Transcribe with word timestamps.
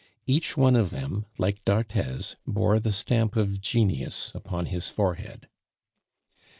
Each 0.25 0.57
one 0.57 0.75
of 0.75 0.89
them, 0.89 1.27
like 1.37 1.63
d'Arthez, 1.63 2.35
bore 2.47 2.79
the 2.79 2.91
stamp 2.91 3.35
of 3.35 3.61
genius 3.61 4.31
upon 4.33 4.65
his 4.65 4.89
forehead. 4.89 5.47